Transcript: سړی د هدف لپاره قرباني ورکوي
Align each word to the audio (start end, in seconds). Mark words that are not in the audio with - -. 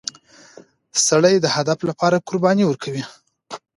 سړی 1.07 1.35
د 1.41 1.45
هدف 1.55 1.79
لپاره 1.89 2.23
قرباني 2.27 2.63
ورکوي 2.67 3.03